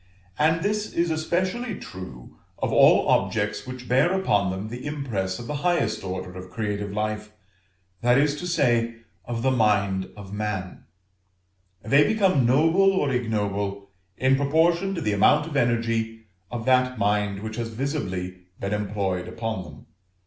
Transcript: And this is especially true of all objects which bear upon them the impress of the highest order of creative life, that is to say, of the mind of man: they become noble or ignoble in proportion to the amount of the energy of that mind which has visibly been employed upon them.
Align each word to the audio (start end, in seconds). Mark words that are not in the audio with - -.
And 0.39 0.63
this 0.63 0.91
is 0.93 1.11
especially 1.11 1.75
true 1.75 2.37
of 2.57 2.73
all 2.73 3.07
objects 3.07 3.67
which 3.67 3.87
bear 3.87 4.11
upon 4.19 4.49
them 4.49 4.69
the 4.69 4.83
impress 4.87 5.37
of 5.37 5.45
the 5.45 5.57
highest 5.57 6.03
order 6.03 6.33
of 6.35 6.49
creative 6.49 6.91
life, 6.91 7.31
that 8.01 8.17
is 8.17 8.33
to 8.37 8.47
say, 8.47 8.95
of 9.25 9.43
the 9.43 9.51
mind 9.51 10.09
of 10.17 10.33
man: 10.33 10.85
they 11.83 12.03
become 12.03 12.47
noble 12.47 12.91
or 12.93 13.11
ignoble 13.11 13.91
in 14.17 14.35
proportion 14.37 14.95
to 14.95 15.01
the 15.01 15.13
amount 15.13 15.45
of 15.45 15.53
the 15.53 15.61
energy 15.61 16.23
of 16.49 16.65
that 16.65 16.97
mind 16.97 17.41
which 17.43 17.57
has 17.57 17.69
visibly 17.69 18.45
been 18.59 18.73
employed 18.73 19.27
upon 19.27 19.63
them. 19.63 19.85